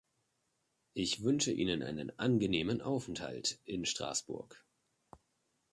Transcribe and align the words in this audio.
Ich 0.95 1.21
wünsche 1.21 1.51
Ihnen 1.51 1.83
einen 1.83 2.17
angenehmen 2.17 2.81
Aufenthalt 2.81 3.59
in 3.65 3.85
Straßburg. 3.85 4.65